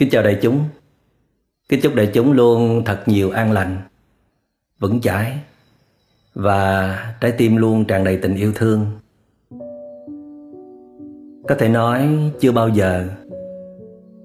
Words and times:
Kính 0.00 0.10
chào 0.10 0.22
đại 0.22 0.38
chúng. 0.42 0.64
Kính 1.68 1.80
chúc 1.82 1.94
đại 1.94 2.10
chúng 2.12 2.32
luôn 2.32 2.82
thật 2.84 3.02
nhiều 3.06 3.30
an 3.30 3.52
lành, 3.52 3.78
Vững 4.78 5.00
chãi 5.00 5.38
Và 6.34 6.96
trái 7.20 7.32
tim 7.32 7.56
luôn 7.56 7.84
tràn 7.84 8.04
đầy 8.04 8.16
tình 8.16 8.34
yêu 8.34 8.52
thương. 8.54 8.86
Có 11.48 11.54
thể 11.58 11.68
nói 11.68 12.08
chưa 12.40 12.52
bao 12.52 12.68
giờ 12.68 13.08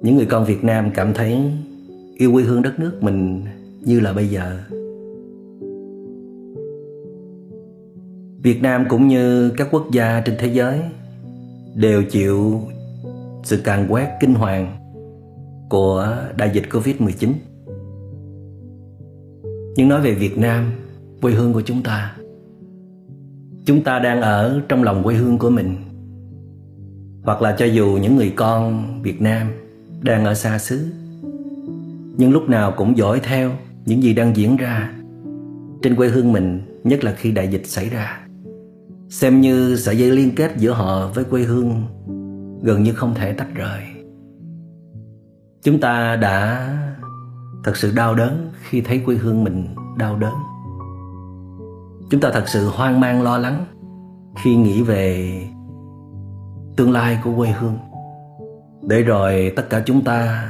Những 0.01 0.15
người 0.15 0.25
con 0.25 0.45
Việt 0.45 0.63
Nam 0.63 0.91
cảm 0.93 1.13
thấy 1.13 1.51
Yêu 2.17 2.33
quê 2.33 2.43
hương 2.43 2.61
đất 2.61 2.79
nước 2.79 2.97
mình 3.01 3.45
như 3.81 3.99
là 3.99 4.13
bây 4.13 4.27
giờ. 4.27 4.59
Việt 8.41 8.61
Nam 8.61 8.85
cũng 8.89 9.07
như 9.07 9.49
các 9.57 9.67
quốc 9.71 9.91
gia 9.91 10.21
trên 10.25 10.35
thế 10.39 10.47
giới 10.47 10.79
Đều 11.75 12.03
chịu 12.03 12.61
sự 13.43 13.61
càng 13.63 13.85
quét 13.89 14.17
kinh 14.21 14.33
hoàng 14.33 14.84
của 15.69 16.17
đại 16.37 16.51
dịch 16.53 16.63
Covid-19. 16.69 17.33
Nhưng 19.75 19.89
nói 19.89 20.01
về 20.01 20.13
Việt 20.13 20.37
Nam, 20.37 20.71
quê 21.21 21.33
hương 21.33 21.53
của 21.53 21.61
chúng 21.61 21.83
ta, 21.83 22.15
chúng 23.65 23.83
ta 23.83 23.99
đang 23.99 24.21
ở 24.21 24.61
trong 24.69 24.83
lòng 24.83 25.03
quê 25.03 25.15
hương 25.15 25.37
của 25.37 25.49
mình. 25.49 25.75
Hoặc 27.23 27.41
là 27.41 27.55
cho 27.59 27.65
dù 27.65 27.97
những 28.01 28.15
người 28.15 28.33
con 28.35 28.85
Việt 29.01 29.21
Nam 29.21 29.47
đang 30.01 30.25
ở 30.25 30.33
xa 30.33 30.59
xứ, 30.59 30.85
nhưng 32.17 32.31
lúc 32.31 32.49
nào 32.49 32.73
cũng 32.77 32.97
dõi 32.97 33.19
theo 33.23 33.51
những 33.85 34.03
gì 34.03 34.13
đang 34.13 34.35
diễn 34.35 34.57
ra 34.57 34.93
trên 35.81 35.95
quê 35.95 36.07
hương 36.07 36.31
mình, 36.31 36.61
nhất 36.83 37.03
là 37.03 37.11
khi 37.11 37.31
đại 37.31 37.47
dịch 37.47 37.67
xảy 37.67 37.89
ra. 37.89 38.27
Xem 39.09 39.41
như 39.41 39.75
sợi 39.75 39.97
dây 39.97 40.11
liên 40.11 40.31
kết 40.35 40.51
giữa 40.57 40.71
họ 40.71 41.07
với 41.07 41.23
quê 41.23 41.43
hương 41.43 41.83
gần 42.63 42.83
như 42.83 42.93
không 42.93 43.15
thể 43.15 43.33
tách 43.33 43.55
rời 43.55 43.81
chúng 45.65 45.79
ta 45.79 46.15
đã 46.15 46.69
thật 47.63 47.77
sự 47.77 47.91
đau 47.95 48.15
đớn 48.15 48.51
khi 48.61 48.81
thấy 48.81 49.01
quê 49.05 49.15
hương 49.15 49.43
mình 49.43 49.75
đau 49.97 50.17
đớn. 50.17 50.33
Chúng 52.09 52.21
ta 52.21 52.29
thật 52.33 52.43
sự 52.47 52.69
hoang 52.69 52.99
mang, 52.99 53.21
lo 53.21 53.37
lắng 53.37 53.65
khi 54.35 54.55
nghĩ 54.55 54.81
về 54.81 55.33
tương 56.77 56.91
lai 56.91 57.19
của 57.23 57.31
quê 57.37 57.49
hương. 57.49 57.77
Để 58.81 59.01
rồi 59.03 59.53
tất 59.55 59.69
cả 59.69 59.83
chúng 59.85 60.03
ta, 60.03 60.49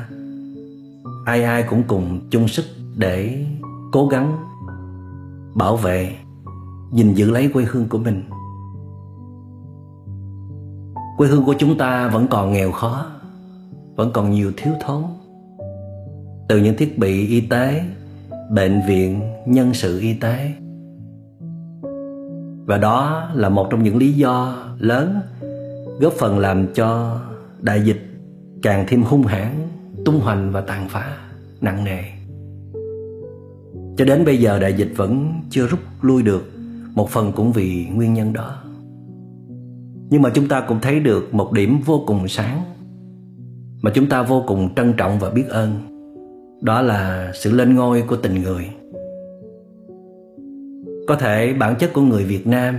ai 1.25 1.43
ai 1.43 1.63
cũng 1.63 1.83
cùng 1.87 2.19
chung 2.29 2.47
sức 2.47 2.65
để 2.95 3.45
cố 3.91 4.07
gắng 4.07 4.37
bảo 5.53 5.77
vệ, 5.77 6.15
gìn 6.93 7.13
giữ 7.13 7.31
lấy 7.31 7.49
quê 7.53 7.65
hương 7.69 7.89
của 7.89 7.97
mình. 7.97 8.23
Quê 11.17 11.27
hương 11.27 11.45
của 11.45 11.55
chúng 11.59 11.77
ta 11.77 12.07
vẫn 12.07 12.27
còn 12.27 12.53
nghèo 12.53 12.71
khó 12.71 13.14
vẫn 13.95 14.11
còn 14.13 14.31
nhiều 14.31 14.51
thiếu 14.57 14.73
thốn. 14.81 15.03
Từ 16.47 16.57
những 16.57 16.77
thiết 16.77 16.99
bị 16.99 17.27
y 17.27 17.41
tế, 17.41 17.83
bệnh 18.51 18.81
viện, 18.87 19.21
nhân 19.45 19.73
sự 19.73 19.99
y 19.99 20.13
tế. 20.13 20.51
Và 22.65 22.77
đó 22.77 23.29
là 23.33 23.49
một 23.49 23.67
trong 23.71 23.83
những 23.83 23.97
lý 23.97 24.11
do 24.11 24.63
lớn 24.79 25.19
góp 25.99 26.13
phần 26.13 26.39
làm 26.39 26.73
cho 26.73 27.19
đại 27.61 27.81
dịch 27.81 28.01
càng 28.61 28.85
thêm 28.87 29.03
hung 29.03 29.23
hãn, 29.23 29.67
tung 30.05 30.19
hoành 30.19 30.51
và 30.51 30.61
tàn 30.61 30.89
phá 30.89 31.17
nặng 31.61 31.83
nề. 31.83 32.03
Cho 33.97 34.05
đến 34.05 34.25
bây 34.25 34.37
giờ 34.37 34.59
đại 34.59 34.73
dịch 34.73 34.91
vẫn 34.95 35.41
chưa 35.49 35.67
rút 35.67 35.79
lui 36.01 36.23
được, 36.23 36.51
một 36.93 37.09
phần 37.09 37.31
cũng 37.35 37.51
vì 37.51 37.87
nguyên 37.93 38.13
nhân 38.13 38.33
đó. 38.33 38.61
Nhưng 40.09 40.21
mà 40.21 40.29
chúng 40.33 40.47
ta 40.47 40.61
cũng 40.67 40.79
thấy 40.81 40.99
được 40.99 41.33
một 41.33 41.51
điểm 41.51 41.79
vô 41.85 42.03
cùng 42.07 42.27
sáng 42.27 42.74
mà 43.81 43.91
chúng 43.93 44.09
ta 44.09 44.23
vô 44.23 44.43
cùng 44.47 44.75
trân 44.75 44.93
trọng 44.97 45.19
và 45.19 45.29
biết 45.29 45.49
ơn. 45.49 45.71
Đó 46.61 46.81
là 46.81 47.31
sự 47.33 47.51
lên 47.51 47.75
ngôi 47.75 48.01
của 48.01 48.15
tình 48.15 48.41
người. 48.41 48.69
Có 51.07 51.15
thể 51.15 51.53
bản 51.53 51.75
chất 51.75 51.93
của 51.93 52.01
người 52.01 52.23
việt 52.23 52.47
nam 52.47 52.75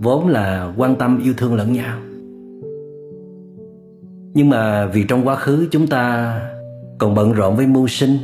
vốn 0.00 0.28
là 0.28 0.74
quan 0.76 0.96
tâm 0.96 1.20
yêu 1.24 1.34
thương 1.36 1.54
lẫn 1.54 1.72
nhau. 1.72 1.98
Nhưng 4.34 4.50
mà 4.50 4.86
vì 4.86 5.04
trong 5.04 5.26
quá 5.26 5.36
khứ 5.36 5.66
chúng 5.70 5.86
ta 5.86 6.40
còn 6.98 7.14
bận 7.14 7.32
rộn 7.32 7.56
với 7.56 7.66
mưu 7.66 7.88
sinh, 7.88 8.16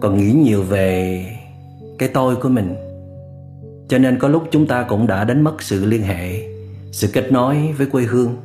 còn 0.00 0.18
nghĩ 0.18 0.32
nhiều 0.32 0.62
về 0.62 1.24
cái 1.98 2.08
tôi 2.08 2.36
của 2.36 2.48
mình, 2.48 2.74
cho 3.88 3.98
nên 3.98 4.18
có 4.18 4.28
lúc 4.28 4.42
chúng 4.50 4.66
ta 4.66 4.86
cũng 4.88 5.06
đã 5.06 5.24
đánh 5.24 5.42
mất 5.42 5.62
sự 5.62 5.84
liên 5.84 6.02
hệ, 6.02 6.40
sự 6.92 7.08
kết 7.12 7.32
nối 7.32 7.56
với 7.78 7.86
quê 7.86 8.02
hương 8.02 8.36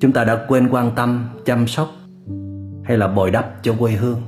chúng 0.00 0.12
ta 0.12 0.24
đã 0.24 0.44
quên 0.48 0.68
quan 0.70 0.90
tâm, 0.96 1.28
chăm 1.44 1.66
sóc 1.66 1.88
hay 2.84 2.98
là 2.98 3.08
bồi 3.08 3.30
đắp 3.30 3.62
cho 3.62 3.74
quê 3.78 3.92
hương. 3.92 4.20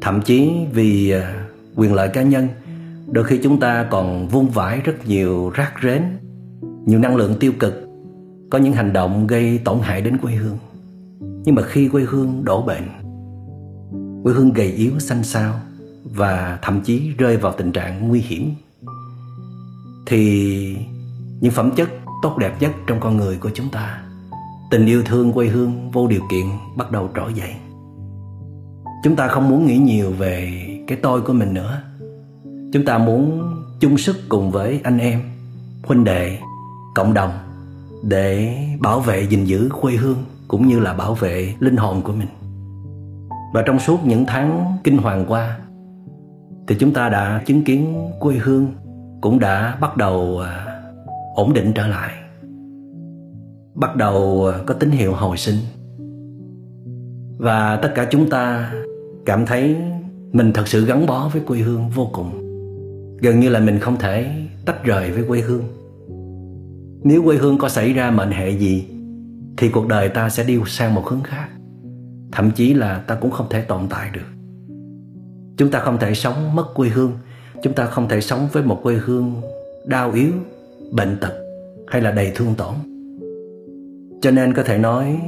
Thậm 0.00 0.22
chí 0.22 0.50
vì 0.72 1.10
à, 1.10 1.46
quyền 1.76 1.94
lợi 1.94 2.08
cá 2.08 2.22
nhân, 2.22 2.48
đôi 3.06 3.24
khi 3.24 3.40
chúng 3.42 3.60
ta 3.60 3.86
còn 3.90 4.28
vung 4.28 4.50
vãi 4.50 4.80
rất 4.80 5.06
nhiều 5.06 5.50
rác 5.54 5.72
rến, 5.82 6.02
nhiều 6.86 6.98
năng 6.98 7.16
lượng 7.16 7.34
tiêu 7.40 7.52
cực, 7.58 7.88
có 8.50 8.58
những 8.58 8.72
hành 8.72 8.92
động 8.92 9.26
gây 9.26 9.58
tổn 9.64 9.78
hại 9.80 10.00
đến 10.00 10.18
quê 10.18 10.32
hương. 10.34 10.58
Nhưng 11.44 11.54
mà 11.54 11.62
khi 11.62 11.88
quê 11.88 12.02
hương 12.02 12.44
đổ 12.44 12.62
bệnh, 12.62 12.88
quê 14.22 14.34
hương 14.34 14.52
gầy 14.52 14.66
yếu 14.66 14.98
xanh 14.98 15.22
xao 15.22 15.60
và 16.04 16.58
thậm 16.62 16.80
chí 16.80 17.10
rơi 17.18 17.36
vào 17.36 17.52
tình 17.52 17.72
trạng 17.72 18.08
nguy 18.08 18.20
hiểm, 18.20 18.50
thì 20.06 20.76
những 21.40 21.52
phẩm 21.52 21.70
chất 21.76 21.88
tốt 22.22 22.36
đẹp 22.38 22.56
nhất 22.60 22.70
trong 22.86 23.00
con 23.00 23.16
người 23.16 23.36
của 23.36 23.50
chúng 23.54 23.68
ta 23.68 24.02
tình 24.72 24.86
yêu 24.86 25.02
thương 25.06 25.32
quê 25.32 25.46
hương 25.46 25.90
vô 25.90 26.06
điều 26.06 26.20
kiện 26.30 26.46
bắt 26.76 26.90
đầu 26.90 27.08
trỗi 27.16 27.34
dậy. 27.34 27.54
Chúng 29.04 29.16
ta 29.16 29.28
không 29.28 29.48
muốn 29.48 29.66
nghĩ 29.66 29.78
nhiều 29.78 30.10
về 30.10 30.52
cái 30.86 30.98
tôi 31.02 31.20
của 31.20 31.32
mình 31.32 31.54
nữa. 31.54 31.82
Chúng 32.72 32.84
ta 32.84 32.98
muốn 32.98 33.52
chung 33.80 33.98
sức 33.98 34.16
cùng 34.28 34.50
với 34.50 34.80
anh 34.84 34.98
em, 34.98 35.22
huynh 35.82 36.04
đệ, 36.04 36.38
cộng 36.94 37.14
đồng 37.14 37.30
để 38.02 38.56
bảo 38.80 39.00
vệ 39.00 39.22
gìn 39.22 39.44
giữ 39.44 39.68
quê 39.80 39.96
hương 39.96 40.24
cũng 40.48 40.68
như 40.68 40.80
là 40.80 40.94
bảo 40.94 41.14
vệ 41.14 41.54
linh 41.58 41.76
hồn 41.76 42.02
của 42.02 42.12
mình. 42.12 42.28
Và 43.54 43.62
trong 43.66 43.78
suốt 43.78 44.04
những 44.04 44.24
tháng 44.26 44.76
kinh 44.84 44.98
hoàng 44.98 45.24
qua, 45.28 45.58
thì 46.68 46.76
chúng 46.80 46.92
ta 46.92 47.08
đã 47.08 47.42
chứng 47.46 47.64
kiến 47.64 48.10
quê 48.20 48.34
hương 48.34 48.66
cũng 49.20 49.38
đã 49.38 49.76
bắt 49.80 49.96
đầu 49.96 50.40
à, 50.40 50.66
ổn 51.34 51.52
định 51.52 51.72
trở 51.72 51.86
lại 51.86 52.21
bắt 53.74 53.96
đầu 53.96 54.50
có 54.66 54.74
tín 54.74 54.90
hiệu 54.90 55.12
hồi 55.12 55.36
sinh. 55.36 55.56
Và 57.38 57.76
tất 57.76 57.92
cả 57.94 58.08
chúng 58.10 58.30
ta 58.30 58.72
cảm 59.26 59.46
thấy 59.46 59.76
mình 60.32 60.52
thật 60.52 60.68
sự 60.68 60.86
gắn 60.86 61.06
bó 61.06 61.30
với 61.32 61.42
quê 61.46 61.58
hương 61.58 61.88
vô 61.88 62.10
cùng. 62.12 62.30
Gần 63.22 63.40
như 63.40 63.48
là 63.48 63.60
mình 63.60 63.78
không 63.78 63.98
thể 63.98 64.30
tách 64.66 64.84
rời 64.84 65.10
với 65.10 65.24
quê 65.28 65.40
hương. 65.40 65.64
Nếu 67.04 67.22
quê 67.22 67.36
hương 67.36 67.58
có 67.58 67.68
xảy 67.68 67.92
ra 67.92 68.10
mệnh 68.10 68.30
hệ 68.30 68.50
gì, 68.50 68.88
thì 69.56 69.68
cuộc 69.68 69.88
đời 69.88 70.08
ta 70.08 70.28
sẽ 70.28 70.44
đi 70.44 70.58
sang 70.66 70.94
một 70.94 71.06
hướng 71.06 71.22
khác. 71.22 71.48
Thậm 72.32 72.50
chí 72.50 72.74
là 72.74 72.98
ta 72.98 73.14
cũng 73.14 73.30
không 73.30 73.46
thể 73.50 73.60
tồn 73.60 73.80
tại 73.90 74.10
được. 74.12 74.26
Chúng 75.56 75.70
ta 75.70 75.78
không 75.78 75.98
thể 75.98 76.14
sống 76.14 76.54
mất 76.54 76.74
quê 76.74 76.88
hương. 76.88 77.12
Chúng 77.62 77.72
ta 77.72 77.86
không 77.86 78.08
thể 78.08 78.20
sống 78.20 78.48
với 78.52 78.62
một 78.62 78.80
quê 78.82 78.94
hương 78.94 79.34
đau 79.86 80.12
yếu, 80.12 80.32
bệnh 80.92 81.18
tật 81.20 81.32
hay 81.88 82.02
là 82.02 82.10
đầy 82.10 82.32
thương 82.34 82.54
tổn 82.54 82.74
cho 84.22 84.30
nên 84.30 84.52
có 84.54 84.62
thể 84.62 84.78
nói, 84.78 85.20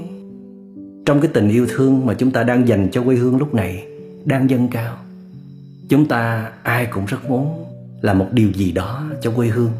trong 1.06 1.20
cái 1.20 1.30
tình 1.34 1.48
yêu 1.48 1.66
thương 1.70 2.06
mà 2.06 2.14
chúng 2.14 2.30
ta 2.30 2.42
đang 2.42 2.68
dành 2.68 2.88
cho 2.92 3.02
quê 3.02 3.16
hương 3.16 3.36
lúc 3.36 3.54
này 3.54 3.86
đang 4.24 4.50
dâng 4.50 4.68
cao, 4.68 4.96
chúng 5.88 6.08
ta 6.08 6.52
ai 6.62 6.86
cũng 6.86 7.04
rất 7.04 7.30
muốn 7.30 7.64
làm 8.00 8.18
một 8.18 8.28
điều 8.32 8.52
gì 8.52 8.72
đó 8.72 9.04
cho 9.20 9.32
quê 9.36 9.48
hương. 9.48 9.70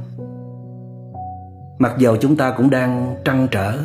Mặc 1.78 1.94
dầu 1.99 2.16
chúng 2.16 2.37
ta 2.37 2.55
cũng 2.56 2.70
đang 2.70 3.16
trăn 3.25 3.49
trở 3.50 3.78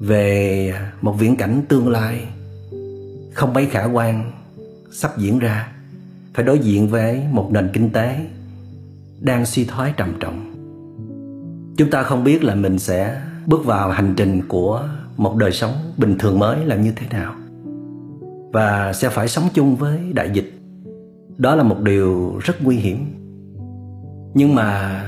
về 0.00 0.74
một 1.00 1.16
viễn 1.18 1.36
cảnh 1.36 1.62
tương 1.68 1.88
lai 1.88 2.24
không 3.34 3.52
mấy 3.52 3.66
khả 3.66 3.84
quan 3.84 4.32
sắp 4.92 5.18
diễn 5.18 5.38
ra, 5.38 5.72
phải 6.34 6.44
đối 6.44 6.58
diện 6.58 6.88
với 6.88 7.22
một 7.32 7.48
nền 7.52 7.68
kinh 7.72 7.90
tế 7.90 8.16
đang 9.20 9.46
suy 9.46 9.64
thoái 9.64 9.92
trầm 9.96 10.14
trọng. 10.20 10.46
Chúng 11.76 11.90
ta 11.90 12.02
không 12.02 12.24
biết 12.24 12.44
là 12.44 12.54
mình 12.54 12.78
sẽ 12.78 13.20
bước 13.46 13.64
vào 13.64 13.90
hành 13.90 14.14
trình 14.16 14.48
của 14.48 14.88
một 15.16 15.36
đời 15.36 15.52
sống 15.52 15.72
bình 15.96 16.18
thường 16.18 16.38
mới 16.38 16.64
là 16.64 16.76
như 16.76 16.92
thế 16.96 17.06
nào? 17.10 17.34
Và 18.52 18.92
sẽ 18.92 19.08
phải 19.08 19.28
sống 19.28 19.44
chung 19.54 19.76
với 19.76 20.12
đại 20.12 20.30
dịch. 20.32 20.60
Đó 21.36 21.54
là 21.54 21.62
một 21.62 21.80
điều 21.80 22.38
rất 22.44 22.62
nguy 22.62 22.76
hiểm. 22.76 23.06
Nhưng 24.34 24.54
mà 24.54 25.00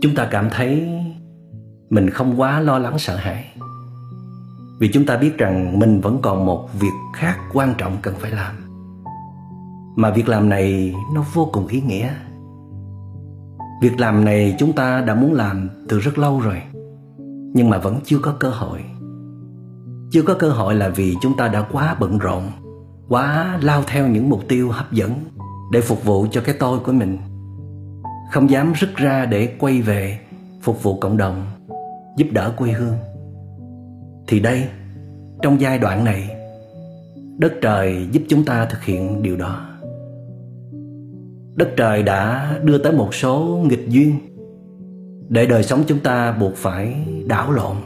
chúng 0.00 0.14
ta 0.14 0.28
cảm 0.30 0.48
thấy 0.50 0.88
mình 1.90 2.10
không 2.10 2.40
quá 2.40 2.60
lo 2.60 2.78
lắng 2.78 2.98
sợ 2.98 3.16
hãi. 3.16 3.44
Vì 4.80 4.90
chúng 4.92 5.06
ta 5.06 5.16
biết 5.16 5.38
rằng 5.38 5.78
mình 5.78 6.00
vẫn 6.00 6.18
còn 6.22 6.46
một 6.46 6.68
việc 6.80 6.92
khác 7.14 7.38
quan 7.52 7.74
trọng 7.78 7.96
cần 8.02 8.14
phải 8.18 8.30
làm. 8.30 8.54
Mà 9.96 10.10
việc 10.10 10.28
làm 10.28 10.48
này 10.48 10.94
nó 11.14 11.24
vô 11.34 11.48
cùng 11.52 11.66
ý 11.66 11.80
nghĩa. 11.80 12.10
Việc 13.82 14.00
làm 14.00 14.24
này 14.24 14.56
chúng 14.58 14.72
ta 14.72 15.00
đã 15.00 15.14
muốn 15.14 15.32
làm 15.32 15.68
từ 15.88 15.98
rất 15.98 16.18
lâu 16.18 16.40
rồi. 16.40 16.62
Nhưng 17.54 17.70
mà 17.70 17.78
vẫn 17.78 18.00
chưa 18.04 18.18
có 18.18 18.34
cơ 18.40 18.50
hội. 18.50 18.84
Chưa 20.10 20.22
có 20.22 20.34
cơ 20.34 20.50
hội 20.50 20.74
là 20.74 20.88
vì 20.88 21.14
chúng 21.22 21.36
ta 21.36 21.48
đã 21.48 21.66
quá 21.72 21.96
bận 22.00 22.18
rộn, 22.18 22.42
quá 23.08 23.58
lao 23.62 23.82
theo 23.86 24.08
những 24.08 24.30
mục 24.30 24.40
tiêu 24.48 24.70
hấp 24.70 24.92
dẫn 24.92 25.12
để 25.72 25.80
phục 25.80 26.04
vụ 26.04 26.26
cho 26.30 26.40
cái 26.40 26.54
tôi 26.58 26.78
của 26.78 26.92
mình. 26.92 27.18
Không 28.32 28.50
dám 28.50 28.72
rứt 28.72 28.96
ra 28.96 29.26
để 29.26 29.56
quay 29.58 29.82
về 29.82 30.18
phục 30.62 30.82
vụ 30.82 31.00
cộng 31.00 31.16
đồng, 31.16 31.46
giúp 32.16 32.26
đỡ 32.32 32.52
quê 32.56 32.72
hương. 32.72 32.94
Thì 34.26 34.40
đây, 34.40 34.64
trong 35.42 35.60
giai 35.60 35.78
đoạn 35.78 36.04
này, 36.04 36.30
đất 37.38 37.52
trời 37.62 38.06
giúp 38.12 38.22
chúng 38.28 38.44
ta 38.44 38.66
thực 38.66 38.82
hiện 38.82 39.22
điều 39.22 39.36
đó. 39.36 39.64
Đất 41.54 41.68
trời 41.76 42.02
đã 42.02 42.52
đưa 42.62 42.78
tới 42.78 42.92
một 42.92 43.14
số 43.14 43.60
nghịch 43.68 43.88
duyên 43.88 44.18
để 45.28 45.46
đời 45.46 45.62
sống 45.62 45.84
chúng 45.86 46.00
ta 46.00 46.32
buộc 46.32 46.56
phải 46.56 46.96
đảo 47.26 47.52
lộn. 47.52 47.76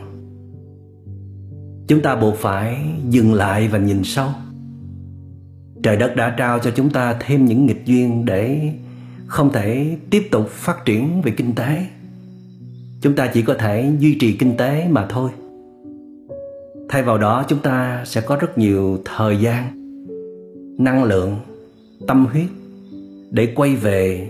Chúng 1.87 2.03
ta 2.03 2.17
buộc 2.17 2.37
phải 2.37 2.77
dừng 3.11 3.35
lại 3.35 3.69
và 3.69 3.79
nhìn 3.79 4.05
sâu. 4.05 4.29
Trời 5.83 5.97
đất 5.97 6.17
đã 6.17 6.35
trao 6.39 6.59
cho 6.59 6.71
chúng 6.71 6.91
ta 6.91 7.17
thêm 7.21 7.45
những 7.45 7.67
nghịch 7.67 7.85
duyên 7.85 8.25
để 8.25 8.73
không 9.27 9.53
thể 9.53 9.97
tiếp 10.11 10.29
tục 10.31 10.49
phát 10.49 10.85
triển 10.85 11.23
về 11.23 11.33
kinh 11.37 11.55
tế. 11.55 11.87
Chúng 13.01 13.15
ta 13.15 13.31
chỉ 13.35 13.43
có 13.43 13.55
thể 13.55 13.93
duy 13.99 14.17
trì 14.21 14.33
kinh 14.33 14.57
tế 14.57 14.87
mà 14.91 15.07
thôi. 15.09 15.31
Thay 16.89 17.03
vào 17.03 17.19
đó, 17.19 17.45
chúng 17.49 17.59
ta 17.59 18.03
sẽ 18.07 18.21
có 18.21 18.37
rất 18.37 18.59
nhiều 18.59 18.99
thời 19.05 19.37
gian, 19.37 19.65
năng 20.79 21.05
lượng, 21.05 21.37
tâm 22.07 22.27
huyết 22.27 22.47
để 23.31 23.53
quay 23.57 23.77
về 23.77 24.29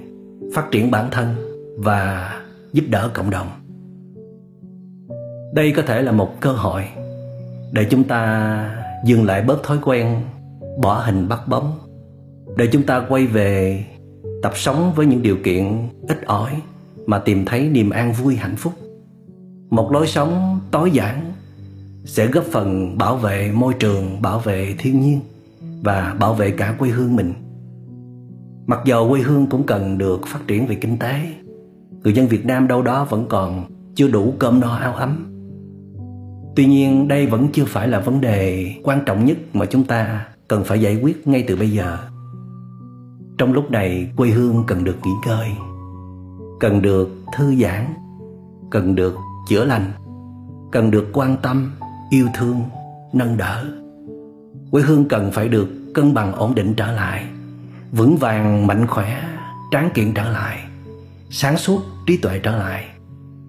phát 0.55 0.71
triển 0.71 0.91
bản 0.91 1.09
thân 1.11 1.35
và 1.79 2.42
giúp 2.73 2.85
đỡ 2.89 3.11
cộng 3.15 3.31
đồng. 3.31 3.49
Đây 5.55 5.73
có 5.77 5.83
thể 5.83 6.03
là 6.03 6.13
một 6.13 6.41
cơ 6.41 6.53
hội 6.53 6.85
để 7.73 7.85
chúng 7.91 8.05
ta 8.05 8.85
dừng 9.05 9.25
lại 9.25 9.43
bớt 9.43 9.63
thói 9.63 9.79
quen 9.85 10.23
bỏ 10.83 10.99
hình 10.99 11.29
bắt 11.29 11.49
bóng, 11.49 11.79
để 12.57 12.69
chúng 12.73 12.83
ta 12.83 13.07
quay 13.09 13.27
về 13.27 13.85
tập 14.43 14.53
sống 14.55 14.93
với 14.97 15.07
những 15.07 15.23
điều 15.23 15.37
kiện 15.45 15.89
ít 16.09 16.27
ỏi 16.27 16.63
mà 17.07 17.19
tìm 17.19 17.45
thấy 17.45 17.69
niềm 17.69 17.91
an 17.91 18.13
vui 18.13 18.37
hạnh 18.37 18.57
phúc. 18.57 18.73
Một 19.71 19.93
lối 19.93 20.07
sống 20.07 20.61
tối 20.71 20.91
giản 20.91 21.33
sẽ 22.05 22.27
góp 22.27 22.45
phần 22.45 22.99
bảo 22.99 23.17
vệ 23.17 23.53
môi 23.53 23.75
trường, 23.75 24.23
bảo 24.23 24.39
vệ 24.39 24.75
thiên 24.79 25.01
nhiên 25.01 25.21
và 25.83 26.17
bảo 26.21 26.35
vệ 26.35 26.51
cả 26.51 26.77
quê 26.79 26.91
hương 26.91 27.17
mình. 27.17 27.35
Mặc 28.67 28.81
dầu 28.85 29.09
quê 29.11 29.21
hương 29.21 29.47
cũng 29.47 29.67
cần 29.67 29.99
được 29.99 30.21
phát 30.27 30.41
triển 30.47 30.67
về 30.67 30.75
kinh 30.75 30.99
tế 30.99 31.33
người 32.05 32.13
dân 32.13 32.29
việt 32.29 32.47
nam 32.47 32.69
đâu 32.69 32.83
đó 32.83 33.05
vẫn 33.05 33.27
còn 33.29 33.65
chưa 33.95 34.09
đủ 34.09 34.35
cơm 34.39 34.61
no 34.61 34.77
áo 34.77 34.95
ấm. 34.95 35.29
Tuy 36.57 36.67
nhiên, 36.67 37.09
đây 37.09 37.27
vẫn 37.27 37.49
chưa 37.53 37.65
phải 37.65 37.89
là 37.89 38.01
vấn 38.01 38.21
đề 38.21 38.73
quan 38.83 39.01
trọng 39.07 39.25
nhất 39.25 39.37
mà 39.53 39.67
chúng 39.67 39.85
ta 39.85 40.27
cần 40.49 40.65
phải 40.65 40.81
giải 40.81 41.01
quyết 41.03 41.29
ngay 41.29 41.45
từ 41.49 41.57
bây 41.57 41.71
giờ. 41.71 41.99
Trong 43.39 43.53
lúc 43.53 43.71
này, 43.71 44.13
quê 44.17 44.31
hương 44.31 44.65
cần 44.67 44.85
được 44.85 44.97
nghỉ 45.05 45.11
ngơi, 45.27 45.49
cần 46.61 46.83
được 46.83 47.09
thư 47.37 47.55
giãn, 47.55 47.87
cần 48.71 48.95
được 48.95 49.17
chữa 49.49 49.65
lành, 49.65 49.93
cần 50.73 50.91
được 50.91 51.09
quan 51.13 51.37
tâm, 51.43 51.73
yêu 52.11 52.27
thương, 52.35 52.61
nâng 53.13 53.37
đỡ. 53.37 53.65
Quê 54.71 54.83
hương 54.83 55.09
cần 55.09 55.31
phải 55.33 55.49
được 55.49 55.69
cân 55.95 56.15
bằng 56.15 56.33
ổn 56.33 56.55
định 56.55 56.75
trở 56.75 56.93
lại, 56.93 57.25
vững 57.93 58.17
vàng, 58.17 58.67
mạnh 58.67 58.87
khỏe, 58.87 59.23
tráng 59.71 59.91
kiện 59.95 60.15
trở 60.15 60.31
lại 60.31 60.59
sáng 61.35 61.57
suốt 61.57 61.83
trí 62.07 62.17
tuệ 62.17 62.39
trở 62.39 62.57
lại, 62.57 62.85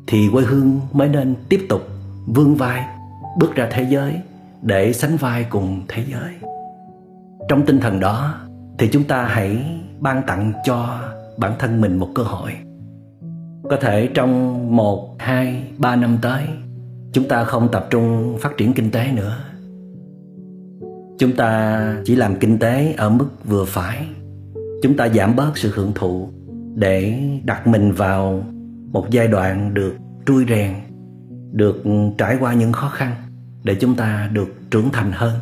thì 0.07 0.29
quê 0.31 0.43
hương 0.43 0.79
mới 0.93 1.09
nên 1.09 1.35
tiếp 1.49 1.65
tục 1.69 1.81
vươn 2.25 2.55
vai, 2.55 2.85
bước 3.39 3.55
ra 3.55 3.67
thế 3.71 3.87
giới 3.89 4.21
để 4.61 4.93
sánh 4.93 5.17
vai 5.17 5.45
cùng 5.49 5.81
thế 5.87 6.03
giới. 6.11 6.33
Trong 7.49 7.65
tinh 7.65 7.79
thần 7.79 7.99
đó, 7.99 8.35
thì 8.77 8.89
chúng 8.91 9.03
ta 9.03 9.25
hãy 9.25 9.79
ban 9.99 10.23
tặng 10.27 10.53
cho 10.65 10.99
bản 11.37 11.53
thân 11.59 11.81
mình 11.81 11.97
một 11.97 12.09
cơ 12.15 12.23
hội. 12.23 12.51
Có 13.69 13.77
thể 13.81 14.09
trong 14.13 14.75
một, 14.75 15.15
hai, 15.19 15.63
ba 15.77 15.95
năm 15.95 16.17
tới, 16.21 16.43
chúng 17.13 17.27
ta 17.27 17.43
không 17.43 17.69
tập 17.71 17.87
trung 17.89 18.37
phát 18.41 18.57
triển 18.57 18.73
kinh 18.73 18.91
tế 18.91 19.11
nữa. 19.11 19.37
Chúng 21.17 21.35
ta 21.35 21.81
chỉ 22.05 22.15
làm 22.15 22.39
kinh 22.39 22.59
tế 22.59 22.93
ở 22.97 23.09
mức 23.09 23.27
vừa 23.45 23.65
phải. 23.65 24.07
Chúng 24.83 24.97
ta 24.97 25.09
giảm 25.09 25.35
bớt 25.35 25.57
sự 25.57 25.71
hưởng 25.75 25.91
thụ 25.95 26.29
để 26.75 27.19
đặt 27.43 27.67
mình 27.67 27.91
vào 27.91 28.43
một 28.91 29.07
giai 29.09 29.27
đoạn 29.27 29.73
được 29.73 29.95
trui 30.25 30.45
rèn, 30.49 30.73
được 31.51 31.83
trải 32.17 32.37
qua 32.39 32.53
những 32.53 32.71
khó 32.71 32.89
khăn 32.89 33.15
để 33.63 33.75
chúng 33.75 33.95
ta 33.95 34.29
được 34.33 34.53
trưởng 34.71 34.89
thành 34.93 35.11
hơn. 35.11 35.39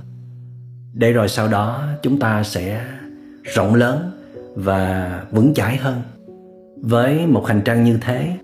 Để 0.94 1.12
rồi 1.12 1.30
sau 1.30 1.48
đó 1.48 1.84
chúng 2.04 2.20
ta 2.20 2.44
sẽ 2.44 2.86
rộng 3.44 3.76
lớn 3.76 4.12
và 4.56 5.24
vững 5.32 5.54
chãi 5.54 5.78
hơn. 5.78 6.02
Với 6.82 7.28
một 7.28 7.48
hành 7.48 7.62
trang 7.66 7.84
như 7.84 7.98
thế, 8.02 8.38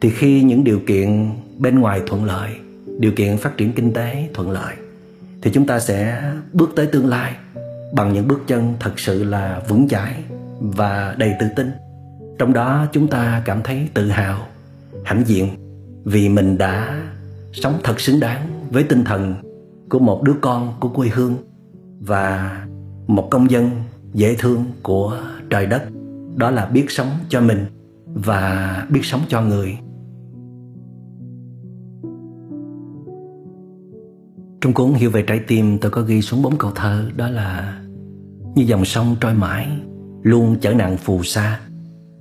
thì 0.00 0.10
khi 0.10 0.42
những 0.42 0.64
điều 0.64 0.80
kiện 0.86 1.30
bên 1.58 1.78
ngoài 1.78 2.00
thuận 2.06 2.24
lợi, 2.24 2.50
điều 2.98 3.12
kiện 3.12 3.36
phát 3.36 3.56
triển 3.56 3.72
kinh 3.72 3.92
tế 3.92 4.28
thuận 4.34 4.50
lợi, 4.50 4.74
thì 5.42 5.50
chúng 5.54 5.66
ta 5.66 5.80
sẽ 5.80 6.22
bước 6.52 6.70
tới 6.76 6.86
tương 6.86 7.06
lai 7.06 7.32
bằng 7.92 8.12
những 8.12 8.28
bước 8.28 8.42
chân 8.46 8.74
thật 8.80 8.98
sự 8.98 9.24
là 9.24 9.62
vững 9.68 9.88
chãi 9.88 10.14
và 10.60 11.14
đầy 11.18 11.32
tự 11.40 11.46
tin 11.56 11.70
trong 12.40 12.52
đó 12.52 12.86
chúng 12.92 13.08
ta 13.08 13.42
cảm 13.44 13.62
thấy 13.64 13.88
tự 13.94 14.08
hào, 14.08 14.46
hãnh 15.04 15.22
diện 15.26 15.48
vì 16.04 16.28
mình 16.28 16.58
đã 16.58 17.02
sống 17.52 17.74
thật 17.84 18.00
xứng 18.00 18.20
đáng 18.20 18.48
với 18.70 18.82
tinh 18.82 19.04
thần 19.04 19.34
của 19.88 19.98
một 19.98 20.22
đứa 20.22 20.32
con 20.40 20.74
của 20.80 20.88
quê 20.88 21.08
hương 21.08 21.36
và 22.00 22.56
một 23.06 23.28
công 23.30 23.50
dân 23.50 23.70
dễ 24.12 24.34
thương 24.38 24.64
của 24.82 25.18
trời 25.50 25.66
đất. 25.66 25.82
Đó 26.36 26.50
là 26.50 26.66
biết 26.66 26.90
sống 26.90 27.08
cho 27.28 27.40
mình 27.40 27.66
và 28.14 28.86
biết 28.90 29.04
sống 29.04 29.20
cho 29.28 29.42
người. 29.42 29.78
Trong 34.60 34.72
cuốn 34.74 34.92
hiểu 34.92 35.10
về 35.10 35.22
trái 35.22 35.40
tim, 35.46 35.78
tôi 35.78 35.90
có 35.90 36.02
ghi 36.02 36.22
xuống 36.22 36.42
bốn 36.42 36.56
câu 36.56 36.70
thơ. 36.74 37.10
Đó 37.16 37.28
là, 37.28 37.80
như 38.54 38.62
dòng 38.62 38.84
sông 38.84 39.16
trôi 39.20 39.34
mãi, 39.34 39.68
luôn 40.22 40.56
chở 40.60 40.72
nặng 40.72 40.96
phù 40.96 41.22
sa 41.22 41.60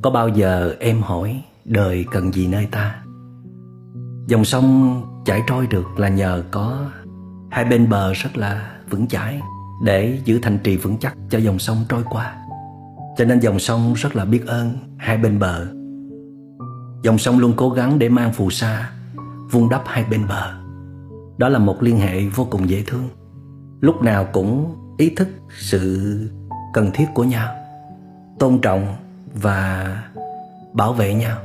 có 0.02 0.10
bao 0.10 0.30
giờ 0.30 0.76
em 0.80 1.02
hỏi, 1.02 1.44
đời 1.66 2.06
cần 2.12 2.34
gì 2.34 2.48
nơi 2.48 2.68
ta? 2.72 3.04
Dòng 4.28 4.46
sông 4.46 5.02
chảy 5.26 5.42
trôi 5.48 5.68
được 5.68 6.00
là 6.00 6.10
nhờ 6.10 6.44
có 6.52 6.86
hai 7.52 7.66
bên 7.66 7.90
bờ 7.90 8.14
rất 8.14 8.38
là 8.38 8.72
vững 8.90 9.08
chãi 9.08 9.42
để 9.84 10.20
giữ 10.26 10.40
thành 10.42 10.58
trì 10.64 10.78
vững 10.78 10.98
chắc 10.98 11.18
cho 11.30 11.38
dòng 11.38 11.60
sông 11.60 11.78
trôi 11.90 12.04
qua. 12.10 12.36
Cho 13.18 13.26
nên 13.26 13.40
dòng 13.40 13.60
sông 13.60 13.94
rất 13.94 14.16
là 14.16 14.26
biết 14.26 14.48
ơn 14.48 14.72
hai 14.98 15.18
bên 15.18 15.40
bờ. 15.40 15.66
Dòng 17.04 17.18
sông 17.18 17.40
luôn 17.40 17.54
cố 17.58 17.70
gắng 17.70 18.00
để 18.00 18.10
mang 18.10 18.34
phù 18.34 18.50
sa, 18.50 18.92
vun 19.52 19.70
đắp 19.70 19.84
hai 19.86 20.06
bên 20.12 20.28
bờ. 20.28 20.54
Đó 21.38 21.50
là 21.50 21.60
một 21.60 21.84
liên 21.84 21.98
hệ 21.98 22.26
vô 22.26 22.48
cùng 22.52 22.70
dễ 22.70 22.84
thương. 22.88 23.10
Lúc 23.82 24.02
nào 24.02 24.28
cũng 24.34 24.76
ý 24.98 25.10
thức 25.10 25.28
sự 25.60 26.20
cần 26.74 26.92
thiết 26.94 27.06
của 27.14 27.24
nhau. 27.24 27.56
Tôn 28.40 28.60
trọng 28.62 28.96
và 29.34 30.04
bảo 30.74 30.94
vệ 30.94 31.14
nhau. 31.14 31.38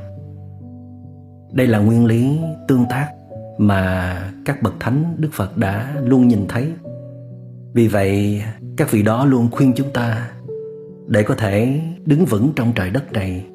Đây 1.51 1.67
là 1.67 1.79
nguyên 1.79 2.05
lý 2.05 2.39
tương 2.67 2.85
tác 2.89 3.09
mà 3.57 4.17
các 4.45 4.61
bậc 4.61 4.73
thánh 4.79 5.15
đức 5.17 5.29
phật 5.33 5.57
đã 5.57 5.95
luôn 6.03 6.27
nhìn 6.27 6.45
thấy. 6.49 6.71
Vì 7.73 7.87
vậy, 7.87 8.43
các 8.77 8.91
vị 8.91 9.03
đó 9.03 9.25
luôn 9.25 9.47
khuyên 9.51 9.73
chúng 9.75 9.93
ta 9.93 10.29
để 11.07 11.23
có 11.23 11.35
thể 11.35 11.81
đứng 12.05 12.25
vững 12.25 12.53
trong 12.55 12.71
trời 12.75 12.89
đất 12.89 13.11
này, 13.11 13.45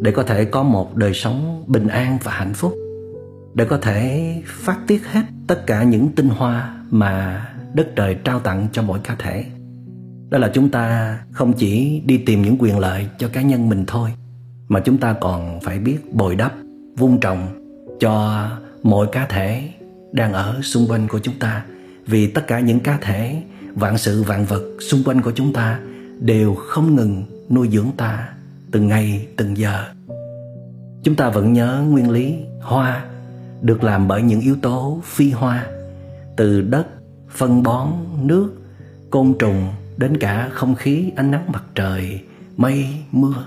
để 0.00 0.10
có 0.10 0.22
thể 0.22 0.44
có 0.44 0.62
một 0.62 0.96
đời 0.96 1.14
sống 1.14 1.64
bình 1.66 1.88
an 1.88 2.18
và 2.22 2.32
hạnh 2.32 2.54
phúc, 2.54 2.74
để 3.54 3.64
có 3.64 3.78
thể 3.82 4.34
phát 4.46 4.78
tiết 4.86 5.06
hết 5.06 5.22
tất 5.46 5.66
cả 5.66 5.82
những 5.82 6.08
tinh 6.16 6.28
hoa 6.28 6.76
mà 6.90 7.46
đất 7.74 7.86
trời 7.96 8.16
trao 8.24 8.40
tặng 8.40 8.68
cho 8.72 8.82
mỗi 8.82 8.98
cá 9.04 9.16
thể 9.18 9.44
đó 10.30 10.38
là 10.38 10.50
chúng 10.54 10.68
ta 10.68 11.18
không 11.32 11.52
chỉ 11.52 12.02
đi 12.06 12.18
tìm 12.18 12.42
những 12.42 12.56
quyền 12.58 12.78
lợi 12.78 13.06
cho 13.18 13.28
cá 13.28 13.42
nhân 13.42 13.68
mình 13.68 13.84
thôi, 13.86 14.10
mà 14.68 14.80
chúng 14.80 14.98
ta 14.98 15.12
còn 15.12 15.60
phải 15.60 15.78
biết 15.78 16.14
bồi 16.14 16.36
đắp, 16.36 16.54
vun 16.96 17.18
trồng 17.20 17.48
cho 18.00 18.46
mọi 18.82 19.06
cá 19.12 19.26
thể 19.26 19.68
đang 20.12 20.32
ở 20.32 20.62
xung 20.62 20.86
quanh 20.88 21.08
của 21.08 21.18
chúng 21.18 21.38
ta. 21.38 21.64
Vì 22.06 22.26
tất 22.26 22.46
cả 22.46 22.60
những 22.60 22.80
cá 22.80 22.98
thể, 23.00 23.42
vạn 23.74 23.98
sự, 23.98 24.22
vạn 24.22 24.44
vật 24.44 24.62
xung 24.80 25.04
quanh 25.04 25.22
của 25.22 25.32
chúng 25.34 25.52
ta 25.52 25.80
đều 26.20 26.54
không 26.54 26.96
ngừng 26.96 27.24
nuôi 27.50 27.68
dưỡng 27.72 27.90
ta 27.96 28.28
từng 28.70 28.88
ngày, 28.88 29.26
từng 29.36 29.56
giờ. 29.56 29.84
Chúng 31.02 31.14
ta 31.14 31.30
vẫn 31.30 31.52
nhớ 31.52 31.84
nguyên 31.88 32.10
lý 32.10 32.34
hoa 32.60 33.04
được 33.62 33.84
làm 33.84 34.08
bởi 34.08 34.22
những 34.22 34.40
yếu 34.40 34.56
tố 34.62 35.00
phi 35.04 35.30
hoa, 35.30 35.66
từ 36.36 36.60
đất 36.60 36.86
phân 37.30 37.62
bón, 37.62 37.88
nước, 38.22 38.52
côn 39.10 39.34
trùng 39.38 39.68
đến 39.96 40.16
cả 40.16 40.48
không 40.52 40.74
khí 40.74 41.12
ánh 41.16 41.30
nắng 41.30 41.52
mặt 41.52 41.62
trời, 41.74 42.20
mây, 42.56 42.86
mưa. 43.12 43.44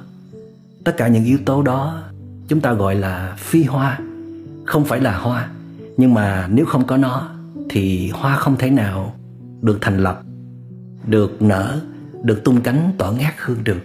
Tất 0.84 0.98
cả 0.98 1.08
những 1.08 1.26
yếu 1.26 1.38
tố 1.46 1.62
đó 1.62 2.04
chúng 2.48 2.62
ta 2.62 2.74
gọi 2.74 2.96
là 2.96 3.36
phi 3.38 3.64
hoa. 3.64 4.00
Không 4.66 4.86
phải 4.86 5.00
là 5.02 5.18
hoa, 5.18 5.50
nhưng 5.98 6.14
mà 6.14 6.48
nếu 6.52 6.66
không 6.66 6.88
có 6.88 6.98
nó 6.98 7.30
thì 7.70 8.10
hoa 8.10 8.36
không 8.36 8.56
thể 8.58 8.70
nào 8.70 9.16
được 9.62 9.78
thành 9.82 9.98
lập, 9.98 10.22
được 11.08 11.42
nở, 11.42 11.82
được 12.24 12.44
tung 12.44 12.62
cánh 12.62 12.92
tỏa 12.98 13.12
ngát 13.12 13.34
hương 13.38 13.64
được 13.64 13.82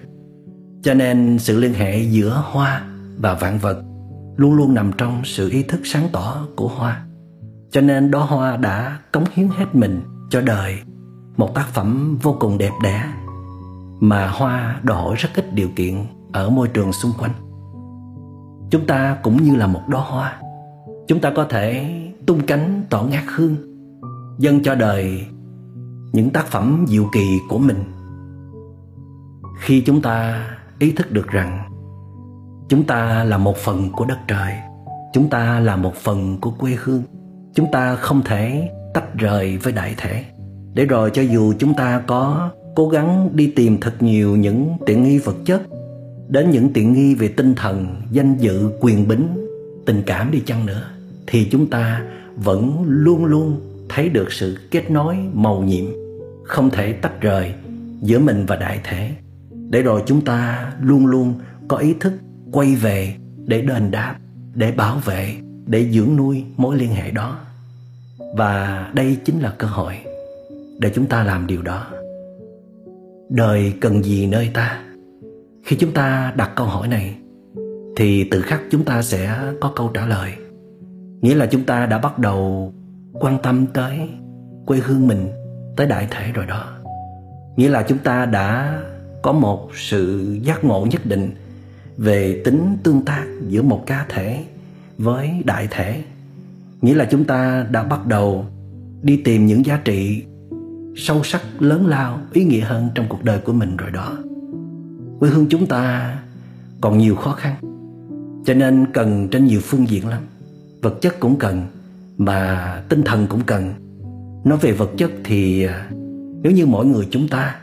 cho 0.85 0.95
nên 0.95 1.39
sự 1.39 1.61
liên 1.61 1.75
hệ 1.75 2.03
giữa 2.03 2.43
hoa 2.45 2.83
và 3.19 3.35
vạn 3.35 3.59
vật 3.59 3.83
luôn 4.37 4.55
luôn 4.55 4.75
nằm 4.75 4.93
trong 4.99 5.23
sự 5.25 5.51
ý 5.51 5.63
thức 5.63 5.81
sáng 5.85 6.09
tỏ 6.13 6.47
của 6.57 6.69
hoa. 6.69 7.05
Cho 7.71 7.81
nên 7.81 8.11
đó 8.11 8.25
hoa 8.25 8.57
đã 8.57 8.99
cống 9.13 9.25
hiến 9.33 9.49
hết 9.49 9.75
mình 9.75 10.01
cho 10.31 10.41
đời 10.41 10.79
một 11.37 11.55
tác 11.55 11.67
phẩm 11.69 12.19
vô 12.23 12.37
cùng 12.41 12.59
đẹp 12.59 12.73
đẽ 12.83 13.05
mà 14.01 14.29
hoa 14.29 14.81
đòi 14.83 15.03
hỏi 15.03 15.15
rất 15.19 15.29
ít 15.35 15.55
điều 15.55 15.69
kiện 15.77 16.07
ở 16.33 16.51
môi 16.51 16.69
trường 16.69 16.93
xung 16.93 17.13
quanh. 17.19 17.31
Chúng 18.71 18.87
ta 18.87 19.19
cũng 19.23 19.43
như 19.43 19.57
là 19.57 19.67
một 19.67 19.83
đóa 19.89 20.01
hoa, 20.01 20.41
chúng 21.09 21.21
ta 21.21 21.33
có 21.37 21.45
thể 21.45 21.95
tung 22.27 22.47
cánh 22.47 22.85
tỏ 22.91 23.03
ngát 23.03 23.25
hương, 23.35 23.57
dâng 24.39 24.63
cho 24.63 24.75
đời 24.75 25.27
những 26.13 26.31
tác 26.31 26.47
phẩm 26.47 26.85
diệu 26.89 27.09
kỳ 27.13 27.39
của 27.49 27.59
mình. 27.59 27.85
Khi 29.61 29.83
chúng 29.87 30.03
ta 30.03 30.47
ý 30.79 30.93
thức 30.93 31.13
được 31.13 31.27
rằng 31.27 31.71
chúng 32.69 32.85
ta 32.85 33.25
là 33.25 33.39
một 33.39 33.57
phần 33.57 33.93
của 33.93 34.05
đất 34.05 34.19
trời, 34.29 34.53
chúng 35.13 35.31
ta 35.31 35.61
là 35.61 35.77
một 35.77 35.95
phần 35.95 36.41
của 36.41 36.51
quê 36.51 36.77
hương, 36.85 37.03
chúng 37.55 37.71
ta 37.73 37.95
không 37.95 38.23
thể 38.25 38.71
tách 38.95 39.15
rời 39.15 39.57
với 39.57 39.73
đại 39.73 39.95
thể 39.97 40.25
để 40.75 40.85
rồi 40.85 41.11
cho 41.15 41.23
dù 41.23 41.55
chúng 41.59 41.75
ta 41.75 42.03
có 42.07 42.51
cố 42.75 42.89
gắng 42.89 43.31
đi 43.35 43.53
tìm 43.57 43.81
thật 43.81 44.03
nhiều 44.03 44.37
những 44.37 44.77
tiện 44.87 45.03
nghi 45.03 45.19
vật 45.19 45.37
chất, 45.45 45.63
đến 46.29 46.51
những 46.51 46.73
tiện 46.73 46.93
nghi 46.93 47.15
về 47.15 47.29
tinh 47.29 47.55
thần, 47.55 47.97
danh 48.11 48.37
dự, 48.39 48.71
quyền 48.81 49.09
bính, 49.09 49.29
tình 49.87 50.03
cảm 50.07 50.31
đi 50.31 50.43
chăng 50.47 50.67
nữa, 50.67 50.91
thì 51.27 51.49
chúng 51.51 51.67
ta 51.67 52.03
vẫn 52.37 52.85
luôn 52.87 53.25
luôn 53.25 53.61
thấy 53.89 54.09
được 54.09 54.33
sự 54.33 54.59
kết 54.71 54.91
nối, 54.91 55.17
màu 55.33 55.63
nhiệm, 55.63 55.85
không 56.45 56.71
thể 56.71 56.93
tách 56.93 57.21
rời 57.21 57.55
giữa 58.03 58.19
mình 58.19 58.47
và 58.47 58.57
đại 58.57 58.81
thể 58.85 59.11
để 59.71 59.83
rồi 59.83 60.03
chúng 60.07 60.21
ta 60.21 60.73
luôn 60.81 61.07
luôn 61.07 61.35
có 61.69 61.77
ý 61.77 61.95
thức 62.01 62.13
quay 62.53 62.75
về 62.75 63.15
để 63.47 63.61
đền 63.61 63.91
đáp, 63.91 64.17
để 64.55 64.73
bảo 64.73 64.99
vệ, 64.99 65.35
để 65.67 65.91
dưỡng 65.93 66.17
nuôi 66.17 66.45
mối 66.57 66.77
liên 66.77 66.95
hệ 66.95 67.11
đó. 67.11 67.39
Và 68.37 68.91
đây 68.95 69.17
chính 69.25 69.41
là 69.41 69.55
cơ 69.59 69.67
hội 69.67 69.95
để 70.79 70.91
chúng 70.95 71.07
ta 71.07 71.25
làm 71.25 71.47
điều 71.47 71.63
đó. 71.63 71.87
Đời 73.29 73.73
cần 73.81 74.03
gì 74.03 74.27
nơi 74.27 74.51
ta? 74.55 74.83
Khi 75.65 75.77
chúng 75.77 75.93
ta 75.93 76.33
đặt 76.37 76.51
câu 76.57 76.67
hỏi 76.67 76.89
này, 76.89 77.15
thì 77.97 78.29
tự 78.31 78.41
khắc 78.43 78.61
chúng 78.71 78.85
ta 78.85 79.03
sẽ 79.03 79.39
có 79.61 79.73
câu 79.77 79.91
trả 79.95 80.07
lời. 80.07 80.33
Nghĩa 81.21 81.35
là 81.35 81.47
chúng 81.47 81.65
ta 81.65 81.87
đã 81.87 81.99
bắt 81.99 82.19
đầu 82.19 82.73
quan 83.13 83.39
tâm 83.43 83.67
tới 83.67 83.99
quê 84.67 84.79
hương 84.79 85.09
mình, 85.09 85.29
tới 85.77 85.87
đại 85.87 86.09
thể 86.11 86.33
rồi 86.33 86.47
đó. 86.47 86.79
Nghĩa 87.57 87.69
là 87.69 87.83
chúng 87.89 87.99
ta 87.99 88.27
đã 88.27 88.81
có 89.23 89.33
một 89.33 89.71
sự 89.75 90.33
giác 90.43 90.65
ngộ 90.65 90.87
nhất 90.91 91.07
định 91.07 91.31
về 91.97 92.43
tính 92.45 92.77
tương 92.83 93.05
tác 93.05 93.25
giữa 93.49 93.63
một 93.63 93.83
cá 93.87 94.07
thể 94.09 94.45
với 94.99 95.31
đại 95.45 95.69
thể. 95.71 96.03
Nghĩa 96.81 96.95
là 96.95 97.09
chúng 97.11 97.25
ta 97.25 97.67
đã 97.71 97.83
bắt 97.83 98.07
đầu 98.07 98.47
đi 99.03 99.17
tìm 99.25 99.47
những 99.47 99.67
giá 99.67 99.81
trị 99.85 100.25
sâu 100.97 101.21
sắc, 101.25 101.43
lớn 101.59 101.87
lao, 101.87 102.19
ý 102.33 102.45
nghĩa 102.45 102.61
hơn 102.61 102.89
trong 102.95 103.07
cuộc 103.09 103.25
đời 103.25 103.39
của 103.39 103.53
mình 103.53 103.77
rồi 103.77 103.91
đó. 103.91 104.17
Quê 105.21 105.31
hương 105.31 105.47
chúng 105.49 105.67
ta 105.67 106.15
còn 106.81 106.99
nhiều 106.99 107.17
khó 107.17 107.33
khăn, 107.33 107.55
cho 108.45 108.55
nên 108.55 108.87
cần 108.93 109.29
trên 109.29 109.45
nhiều 109.45 109.61
phương 109.63 109.89
diện 109.89 110.09
lắm. 110.09 110.23
Vật 110.83 111.01
chất 111.01 111.21
cũng 111.21 111.37
cần, 111.39 111.67
mà 112.19 112.83
tinh 112.89 113.03
thần 113.03 113.27
cũng 113.27 113.41
cần. 113.47 113.75
Nói 114.45 114.59
về 114.59 114.73
vật 114.73 114.91
chất 114.97 115.11
thì 115.25 115.65
à, 115.65 115.91
nếu 116.43 116.53
như 116.53 116.67
mỗi 116.67 116.87
người 116.87 117.09
chúng 117.11 117.29
ta, 117.29 117.57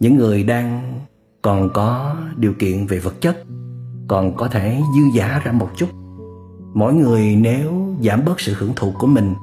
những 0.00 0.16
người 0.16 0.42
đang 0.42 0.94
còn 1.42 1.70
có 1.74 2.16
điều 2.36 2.52
kiện 2.52 2.86
về 2.86 2.98
vật 2.98 3.20
chất, 3.20 3.36
còn 4.08 4.36
có 4.36 4.48
thể 4.48 4.80
dư 4.96 5.18
giả 5.18 5.40
ra 5.44 5.52
một 5.52 5.70
chút, 5.76 5.88
mỗi 6.74 6.94
người 6.94 7.36
nếu 7.36 7.96
giảm 8.02 8.24
bớt 8.24 8.40
sự 8.40 8.54
hưởng 8.58 8.72
thụ 8.76 8.92
của 8.98 9.06
mình 9.06 9.34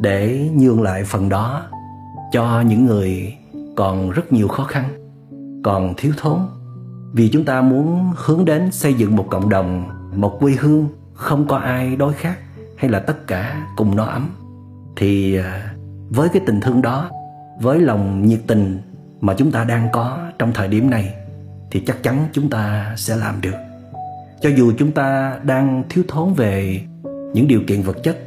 để 0.00 0.50
nhường 0.54 0.82
lại 0.82 1.04
phần 1.04 1.28
đó 1.28 1.62
cho 2.32 2.60
những 2.60 2.86
người 2.86 3.34
còn 3.76 4.10
rất 4.10 4.32
nhiều 4.32 4.48
khó 4.48 4.64
khăn, 4.64 4.84
còn 5.64 5.94
thiếu 5.96 6.12
thốn. 6.16 6.38
Vì 7.12 7.28
chúng 7.28 7.44
ta 7.44 7.60
muốn 7.60 8.12
hướng 8.16 8.44
đến 8.44 8.72
xây 8.72 8.94
dựng 8.94 9.16
một 9.16 9.26
cộng 9.30 9.48
đồng, 9.48 9.88
một 10.14 10.36
quê 10.40 10.52
hương 10.58 10.88
không 11.14 11.48
có 11.48 11.56
ai 11.56 11.96
đói 11.96 12.12
khát 12.12 12.38
hay 12.76 12.90
là 12.90 13.00
tất 13.00 13.26
cả 13.26 13.66
cùng 13.76 13.96
no 13.96 14.04
ấm, 14.04 14.28
thì 14.96 15.36
à, 15.36 15.74
với 16.10 16.28
cái 16.28 16.42
tình 16.46 16.60
thương 16.60 16.82
đó, 16.82 17.10
với 17.60 17.78
lòng 17.78 18.26
nhiệt 18.26 18.40
tình 18.46 18.78
mà 19.20 19.34
chúng 19.34 19.50
ta 19.50 19.64
đang 19.64 19.88
có 19.92 20.18
trong 20.38 20.52
thời 20.52 20.68
điểm 20.68 20.90
này, 20.90 21.14
thì 21.70 21.80
chắc 21.80 22.02
chắn 22.02 22.28
chúng 22.32 22.50
ta 22.50 22.94
sẽ 22.96 23.16
làm 23.16 23.40
được. 23.40 23.56
Cho 24.40 24.50
dù 24.56 24.72
chúng 24.78 24.92
ta 24.92 25.38
đang 25.42 25.84
thiếu 25.88 26.04
thốn 26.08 26.34
về 26.34 26.80
những 27.34 27.48
điều 27.48 27.60
kiện 27.66 27.82
vật 27.82 27.96
chất, 28.02 28.18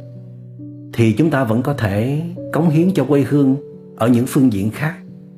thì 0.92 1.12
chúng 1.12 1.30
ta 1.30 1.44
vẫn 1.44 1.62
có 1.62 1.72
thể 1.72 2.22
cống 2.52 2.70
hiến 2.70 2.94
cho 2.94 3.04
quê 3.04 3.24
hương 3.28 3.56
ở 3.96 4.08
những 4.08 4.26
phương 4.26 4.52
diện 4.52 4.70
khác, 4.70 4.94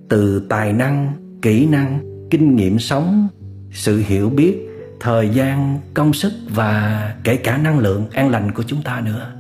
từ 0.09 0.47
tài 0.49 0.73
năng, 0.73 1.13
kỹ 1.43 1.67
năng, 1.67 1.99
kinh 2.31 2.57
nghiệm 2.57 2.79
sống, 2.79 3.29
sự 3.73 4.03
hiểu 4.07 4.31
biết, 4.31 4.59
thời 5.01 5.29
gian, 5.29 5.81
công 5.95 6.13
sức 6.13 6.33
và 6.55 7.15
kể 7.25 7.37
cả 7.37 7.57
năng 7.57 7.79
lượng 7.79 8.05
an 8.13 8.31
lành 8.31 8.53
của 8.53 8.63
chúng 8.67 8.83
ta 8.83 9.01
nữa. 9.01 9.33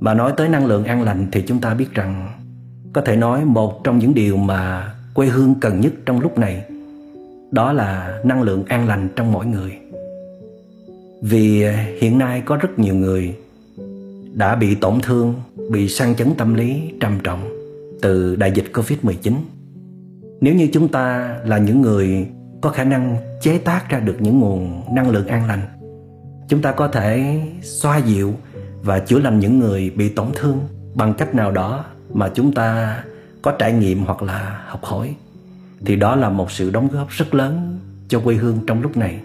Mà 0.00 0.14
nói 0.14 0.32
tới 0.36 0.48
năng 0.48 0.66
lượng 0.66 0.84
an 0.84 1.02
lành 1.02 1.26
thì 1.32 1.42
chúng 1.46 1.60
ta 1.60 1.74
biết 1.74 1.94
rằng, 1.94 2.40
có 2.92 3.00
thể 3.00 3.16
nói 3.16 3.44
một 3.44 3.84
trong 3.84 3.98
những 3.98 4.14
điều 4.14 4.36
mà 4.36 4.92
quê 5.14 5.26
hương 5.26 5.54
cần 5.60 5.80
nhất 5.80 5.92
trong 6.06 6.20
lúc 6.20 6.38
này, 6.38 6.64
đó 7.50 7.72
là 7.72 8.20
năng 8.24 8.42
lượng 8.42 8.64
an 8.64 8.88
lành 8.88 9.08
trong 9.16 9.32
mỗi 9.32 9.46
người. 9.46 9.72
Vì 11.22 11.64
hiện 12.00 12.18
nay 12.18 12.42
có 12.44 12.56
rất 12.56 12.78
nhiều 12.78 12.94
người 12.94 13.34
đã 14.34 14.56
bị 14.56 14.74
tổn 14.74 15.00
thương, 15.02 15.34
bị 15.70 15.88
sang 15.88 16.14
chấn 16.14 16.34
tâm 16.38 16.54
lý, 16.54 16.92
trầm 17.00 17.18
trọng 17.24 17.57
từ 18.02 18.36
đại 18.36 18.52
dịch 18.52 18.64
Covid-19. 18.72 19.32
Nếu 20.40 20.54
như 20.54 20.68
chúng 20.72 20.88
ta 20.88 21.36
là 21.44 21.58
những 21.58 21.82
người 21.82 22.26
có 22.60 22.70
khả 22.70 22.84
năng 22.84 23.16
chế 23.40 23.58
tác 23.58 23.88
ra 23.88 24.00
được 24.00 24.16
những 24.20 24.40
nguồn 24.40 24.82
năng 24.94 25.10
lượng 25.10 25.26
an 25.26 25.46
lành, 25.46 25.60
chúng 26.48 26.62
ta 26.62 26.72
có 26.72 26.88
thể 26.88 27.40
xoa 27.62 27.98
dịu 27.98 28.34
và 28.82 28.98
chữa 28.98 29.18
lành 29.18 29.38
những 29.38 29.58
người 29.58 29.90
bị 29.90 30.08
tổn 30.08 30.26
thương 30.34 30.60
bằng 30.94 31.14
cách 31.14 31.34
nào 31.34 31.50
đó 31.50 31.84
mà 32.12 32.28
chúng 32.34 32.52
ta 32.52 32.98
có 33.42 33.50
trải 33.50 33.72
nghiệm 33.72 34.04
hoặc 34.04 34.22
là 34.22 34.64
học 34.66 34.84
hỏi 34.84 35.14
thì 35.86 35.96
đó 35.96 36.16
là 36.16 36.30
một 36.30 36.50
sự 36.50 36.70
đóng 36.70 36.88
góp 36.92 37.08
rất 37.08 37.34
lớn 37.34 37.78
cho 38.08 38.20
quê 38.20 38.34
hương 38.34 38.58
trong 38.66 38.82
lúc 38.82 38.96
này. 38.96 39.20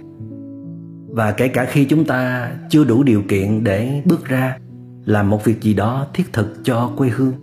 Và 1.10 1.32
kể 1.32 1.48
cả 1.48 1.66
khi 1.66 1.86
chúng 1.86 2.06
ta 2.06 2.52
chưa 2.70 2.84
đủ 2.84 3.04
điều 3.04 3.22
kiện 3.30 3.64
để 3.64 4.02
bước 4.06 4.26
ra 4.26 4.58
làm 5.06 5.30
một 5.30 5.46
việc 5.46 5.62
gì 5.62 5.74
đó 5.74 6.08
thiết 6.14 6.34
thực 6.34 6.56
cho 6.64 6.92
quê 6.98 7.10
hương 7.10 7.34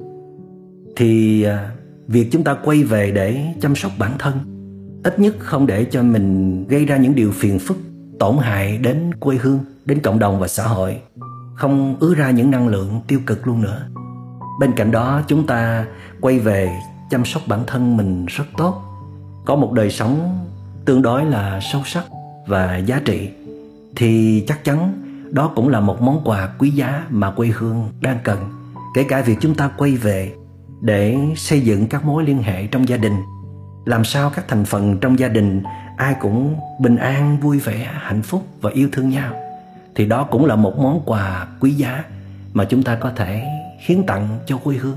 thì 0.96 1.42
à, 1.42 1.70
việc 2.08 2.28
chúng 2.32 2.44
ta 2.44 2.54
quay 2.64 2.82
về 2.82 3.10
để 3.10 3.44
chăm 3.60 3.76
sóc 3.76 3.92
bản 3.98 4.12
thân, 4.18 4.38
ít 5.04 5.18
nhất 5.18 5.34
không 5.38 5.66
để 5.66 5.84
cho 5.84 6.02
mình 6.02 6.64
gây 6.68 6.84
ra 6.84 6.96
những 6.96 7.14
điều 7.14 7.32
phiền 7.32 7.58
phức, 7.58 7.76
tổn 8.18 8.36
hại 8.38 8.78
đến 8.78 9.14
quê 9.14 9.36
hương, 9.36 9.58
đến 9.84 10.00
cộng 10.00 10.18
đồng 10.18 10.40
và 10.40 10.48
xã 10.48 10.66
hội. 10.66 11.00
Không 11.54 11.96
ứa 12.00 12.14
ra 12.14 12.30
những 12.30 12.50
năng 12.50 12.68
lượng 12.68 13.00
tiêu 13.06 13.20
cực 13.26 13.46
luôn 13.46 13.62
nữa. 13.62 13.86
Bên 14.60 14.72
cạnh 14.72 14.90
đó, 14.90 15.22
chúng 15.28 15.46
ta 15.46 15.86
quay 16.20 16.38
về 16.38 16.70
chăm 17.10 17.24
sóc 17.24 17.42
bản 17.46 17.60
thân 17.66 17.96
mình 17.96 18.26
rất 18.26 18.44
tốt. 18.56 18.82
Có 19.46 19.56
một 19.56 19.72
đời 19.72 19.90
sống 19.90 20.46
tương 20.84 21.02
đối 21.02 21.24
là 21.24 21.60
sâu 21.72 21.82
sắc 21.84 22.04
và 22.46 22.76
giá 22.76 23.00
trị. 23.04 23.28
Thì 23.96 24.44
chắc 24.46 24.64
chắn 24.64 24.92
đó 25.30 25.52
cũng 25.56 25.68
là 25.68 25.80
một 25.80 26.00
món 26.00 26.20
quà 26.24 26.48
quý 26.58 26.70
giá 26.70 27.06
mà 27.10 27.30
quê 27.30 27.48
hương 27.48 27.88
đang 28.00 28.18
cần. 28.24 28.38
Kể 28.94 29.04
cả 29.08 29.22
việc 29.22 29.36
chúng 29.40 29.54
ta 29.54 29.70
quay 29.76 29.96
về 29.96 30.32
để 30.80 31.16
xây 31.36 31.60
dựng 31.60 31.86
các 31.86 32.04
mối 32.04 32.24
liên 32.24 32.42
hệ 32.42 32.66
trong 32.66 32.88
gia 32.88 32.96
đình. 32.96 33.16
Làm 33.84 34.04
sao 34.04 34.30
các 34.30 34.48
thành 34.48 34.64
phần 34.64 34.98
trong 35.00 35.18
gia 35.18 35.28
đình 35.28 35.62
ai 35.96 36.14
cũng 36.20 36.54
bình 36.80 36.96
an, 36.96 37.40
vui 37.40 37.58
vẻ, 37.58 37.90
hạnh 37.92 38.22
phúc 38.22 38.46
và 38.60 38.70
yêu 38.70 38.88
thương 38.92 39.08
nhau. 39.08 39.34
Thì 39.94 40.06
đó 40.06 40.24
cũng 40.24 40.46
là 40.46 40.56
một 40.56 40.78
món 40.78 41.02
quà 41.06 41.48
quý 41.60 41.70
giá 41.70 42.04
mà 42.52 42.64
chúng 42.64 42.82
ta 42.82 42.94
có 42.94 43.12
thể 43.16 43.44
hiến 43.86 44.02
tặng 44.06 44.38
cho 44.46 44.56
quê 44.56 44.76
hương. 44.76 44.96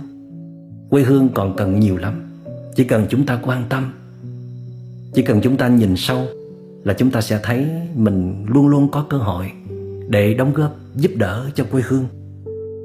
Quê 0.89 1.03
hương 1.03 1.29
còn 1.29 1.55
cần 1.55 1.79
nhiều 1.79 1.97
lắm. 1.97 2.29
Chỉ 2.75 2.83
cần 2.83 3.05
chúng 3.09 3.25
ta 3.25 3.39
quan 3.41 3.63
tâm, 3.69 3.93
chỉ 5.13 5.21
cần 5.21 5.41
chúng 5.41 5.57
ta 5.57 5.67
nhìn 5.67 5.95
sâu 5.97 6.25
là 6.83 6.93
chúng 6.93 7.11
ta 7.11 7.21
sẽ 7.21 7.39
thấy 7.43 7.67
mình 7.95 8.45
luôn 8.47 8.67
luôn 8.67 8.91
có 8.91 9.05
cơ 9.09 9.17
hội 9.17 9.51
để 10.07 10.33
đóng 10.33 10.53
góp, 10.53 10.75
giúp 10.95 11.11
đỡ 11.15 11.49
cho 11.55 11.63
quê 11.71 11.81
hương. 11.85 12.05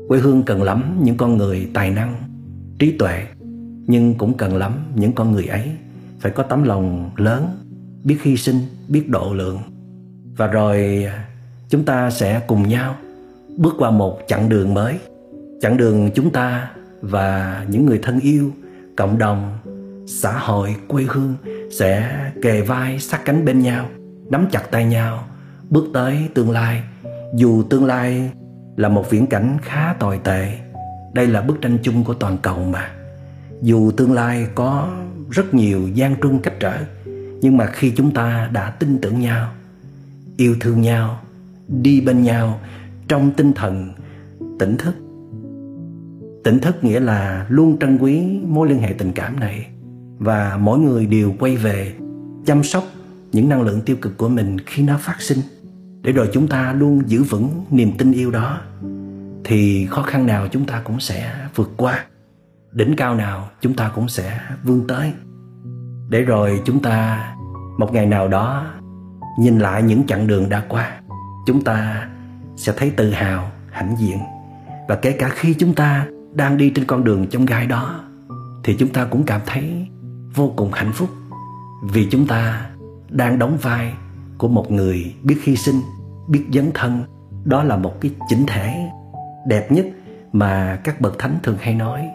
Quê 0.08 0.18
hương 0.18 0.42
cần 0.42 0.62
lắm 0.62 0.98
những 1.02 1.16
con 1.16 1.36
người 1.36 1.68
tài 1.74 1.90
năng 1.90 2.27
trí 2.78 2.96
tuệ. 2.98 3.24
Nhưng 3.86 4.14
cũng 4.14 4.36
cần 4.36 4.56
lắm 4.56 4.72
những 4.94 5.12
con 5.12 5.32
người 5.32 5.46
ấy 5.46 5.70
phải 6.20 6.32
có 6.32 6.42
tấm 6.42 6.62
lòng 6.62 7.10
lớn, 7.16 7.46
biết 8.04 8.22
hy 8.22 8.36
sinh, 8.36 8.56
biết 8.88 9.08
độ 9.08 9.32
lượng. 9.34 9.58
Và 10.36 10.46
rồi, 10.46 11.06
chúng 11.68 11.84
ta 11.84 12.10
sẽ 12.10 12.40
cùng 12.46 12.68
nhau 12.68 12.94
bước 13.56 13.74
qua 13.78 13.90
một 13.90 14.18
chặng 14.26 14.48
đường 14.48 14.74
mới. 14.74 14.98
Chặng 15.60 15.76
đường 15.76 16.10
chúng 16.14 16.30
ta 16.30 16.70
và 17.00 17.64
những 17.68 17.86
người 17.86 17.98
thân 18.02 18.20
yêu, 18.20 18.52
cộng 18.96 19.18
đồng, 19.18 19.58
xã 20.06 20.38
hội, 20.38 20.76
quê 20.88 21.04
hương 21.08 21.34
sẽ 21.78 22.18
kề 22.42 22.62
vai 22.62 22.98
sát 22.98 23.20
cánh 23.24 23.44
bên 23.44 23.60
nhau, 23.60 23.88
nắm 24.30 24.46
chặt 24.50 24.62
tay 24.70 24.84
nhau, 24.84 25.24
bước 25.70 25.84
tới 25.94 26.28
tương 26.34 26.50
lai. 26.50 26.82
Dù 27.34 27.62
tương 27.62 27.84
lai 27.84 28.30
là 28.76 28.88
một 28.88 29.10
viễn 29.10 29.26
cảnh 29.26 29.56
khá 29.62 29.94
tồi 29.98 30.20
tệ 30.24 30.58
đây 31.14 31.26
là 31.26 31.40
bức 31.40 31.60
tranh 31.60 31.78
chung 31.82 32.04
của 32.04 32.14
toàn 32.14 32.38
cầu 32.42 32.64
mà. 32.64 32.90
Dù 33.62 33.90
tương 33.90 34.12
lai 34.12 34.46
có 34.54 34.88
rất 35.30 35.54
nhiều 35.54 35.88
gian 35.94 36.20
truân 36.22 36.38
cách 36.38 36.54
trở, 36.60 36.78
nhưng 37.40 37.56
mà 37.56 37.66
khi 37.66 37.92
chúng 37.96 38.10
ta 38.10 38.50
đã 38.52 38.70
tin 38.70 38.98
tưởng 38.98 39.20
nhau, 39.20 39.52
yêu 40.36 40.56
thương 40.60 40.80
nhau, 40.80 41.20
đi 41.68 42.00
bên 42.00 42.22
nhau 42.22 42.60
trong 43.08 43.30
tinh 43.30 43.52
thần 43.52 43.92
tỉnh 44.58 44.76
thức. 44.76 44.94
Tỉnh 46.44 46.58
thức 46.58 46.84
nghĩa 46.84 47.00
là 47.00 47.46
luôn 47.48 47.78
trân 47.78 47.98
quý 47.98 48.22
mối 48.46 48.68
liên 48.68 48.78
hệ 48.78 48.92
tình 48.92 49.12
cảm 49.12 49.40
này, 49.40 49.66
và 50.18 50.58
mỗi 50.60 50.78
người 50.78 51.06
đều 51.06 51.34
quay 51.38 51.56
về 51.56 51.92
chăm 52.46 52.62
sóc 52.62 52.84
những 53.32 53.48
năng 53.48 53.62
lượng 53.62 53.80
tiêu 53.80 53.96
cực 53.96 54.18
của 54.18 54.28
mình 54.28 54.56
khi 54.66 54.82
nó 54.82 54.98
phát 55.00 55.20
sinh, 55.20 55.38
để 56.02 56.12
rồi 56.12 56.28
chúng 56.32 56.48
ta 56.48 56.72
luôn 56.72 57.02
giữ 57.06 57.22
vững 57.22 57.64
niềm 57.70 57.90
tin 57.98 58.12
yêu 58.12 58.30
đó 58.30 58.60
thì 59.48 59.86
khó 59.90 60.02
khăn 60.02 60.26
nào 60.26 60.48
chúng 60.48 60.64
ta 60.64 60.80
cũng 60.84 61.00
sẽ 61.00 61.34
vượt 61.54 61.70
qua. 61.76 62.04
Đỉnh 62.72 62.94
cao 62.96 63.14
nào 63.14 63.48
chúng 63.60 63.74
ta 63.74 63.90
cũng 63.94 64.08
sẽ 64.08 64.40
vươn 64.64 64.86
tới. 64.86 65.12
Để 66.08 66.22
rồi 66.22 66.62
chúng 66.64 66.82
ta 66.82 67.28
một 67.78 67.92
ngày 67.92 68.06
nào 68.06 68.28
đó 68.28 68.66
nhìn 69.38 69.58
lại 69.58 69.82
những 69.82 70.06
chặng 70.06 70.26
đường 70.26 70.48
đã 70.48 70.64
qua, 70.68 71.00
chúng 71.46 71.64
ta 71.64 72.08
sẽ 72.56 72.72
thấy 72.76 72.90
tự 72.90 73.10
hào, 73.10 73.50
hãnh 73.70 73.96
diện. 73.98 74.18
Và 74.88 74.96
kể 74.96 75.12
cả 75.12 75.28
khi 75.28 75.54
chúng 75.54 75.74
ta 75.74 76.06
đang 76.34 76.56
đi 76.56 76.70
trên 76.70 76.84
con 76.84 77.04
đường 77.04 77.26
trong 77.26 77.46
gai 77.46 77.66
đó, 77.66 78.00
thì 78.64 78.76
chúng 78.78 78.88
ta 78.88 79.04
cũng 79.04 79.24
cảm 79.24 79.40
thấy 79.46 79.88
vô 80.34 80.52
cùng 80.56 80.72
hạnh 80.72 80.92
phúc. 80.92 81.08
Vì 81.82 82.08
chúng 82.10 82.26
ta 82.26 82.70
đang 83.08 83.38
đóng 83.38 83.56
vai 83.62 83.94
của 84.38 84.48
một 84.48 84.70
người 84.70 85.14
biết 85.22 85.38
hy 85.44 85.56
sinh, 85.56 85.80
biết 86.28 86.44
dấn 86.52 86.70
thân. 86.74 87.02
Đó 87.44 87.62
là 87.62 87.76
một 87.76 88.00
cái 88.00 88.10
chỉnh 88.28 88.44
thể 88.46 88.87
đẹp 89.48 89.72
nhất 89.72 89.86
mà 90.32 90.80
các 90.84 91.00
bậc 91.00 91.18
thánh 91.18 91.38
thường 91.42 91.56
hay 91.60 91.74
nói. 91.74 92.08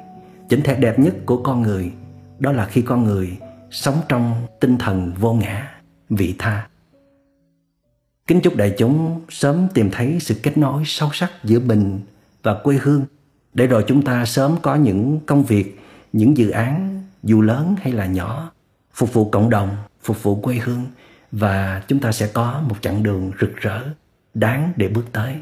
Chỉnh 0.49 0.61
thể 0.63 0.75
đẹp 0.75 0.99
nhất 0.99 1.13
của 1.25 1.43
con 1.43 1.61
người, 1.61 1.91
đó 2.39 2.51
là 2.51 2.65
khi 2.65 2.81
con 2.81 3.03
người 3.03 3.37
sống 3.71 3.95
trong 4.09 4.47
tinh 4.59 4.77
thần 4.77 5.13
vô 5.19 5.33
ngã, 5.33 5.71
vị 6.09 6.35
tha. 6.39 6.67
Kính 8.27 8.41
chúc 8.41 8.55
đại 8.55 8.75
chúng 8.77 9.21
sớm 9.29 9.67
tìm 9.73 9.89
thấy 9.91 10.17
sự 10.19 10.35
kết 10.43 10.57
nối 10.57 10.83
sâu 10.85 11.09
sắc 11.13 11.31
giữa 11.43 11.59
mình 11.59 11.99
và 12.43 12.59
quê 12.63 12.77
hương, 12.81 13.05
để 13.53 13.67
rồi 13.67 13.85
chúng 13.87 14.01
ta 14.01 14.25
sớm 14.25 14.55
có 14.61 14.75
những 14.75 15.19
công 15.25 15.43
việc, 15.43 15.79
những 16.13 16.37
dự 16.37 16.49
án, 16.49 17.03
dù 17.23 17.41
lớn 17.41 17.75
hay 17.81 17.93
là 17.93 18.05
nhỏ, 18.05 18.51
phục 18.93 19.13
vụ 19.13 19.29
cộng 19.29 19.49
đồng, 19.49 19.69
phục 20.03 20.23
vụ 20.23 20.35
quê 20.35 20.55
hương, 20.55 20.85
và 21.31 21.83
chúng 21.87 21.99
ta 21.99 22.11
sẽ 22.11 22.27
có 22.33 22.61
một 22.69 22.75
chặng 22.81 23.03
đường 23.03 23.31
rực 23.41 23.55
rỡ, 23.55 23.83
đáng 24.33 24.73
để 24.75 24.87
bước 24.87 25.05
tới 25.11 25.35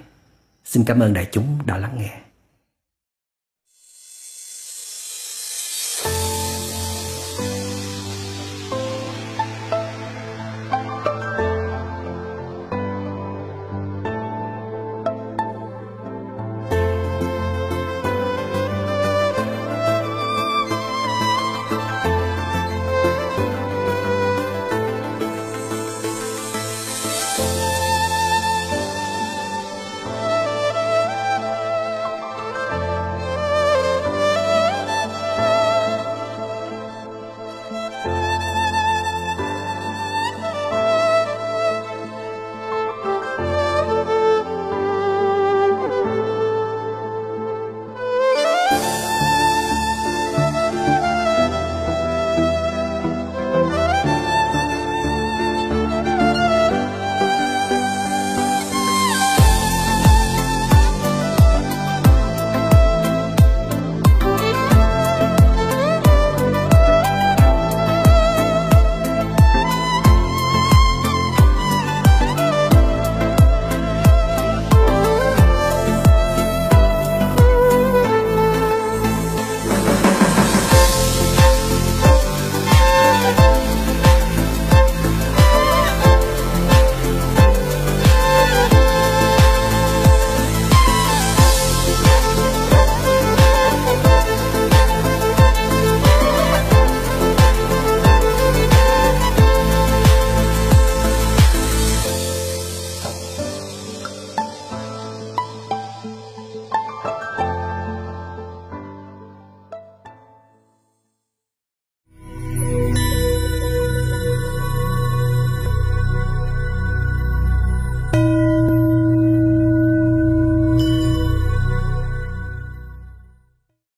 xin 0.71 0.83
cảm 0.85 0.99
ơn 0.99 1.13
đại 1.13 1.27
chúng 1.31 1.57
đã 1.65 1.77
lắng 1.77 1.97
nghe. 1.97 2.19